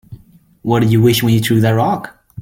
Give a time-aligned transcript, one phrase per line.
[0.63, 2.17] What'd you wish when you threw that rock?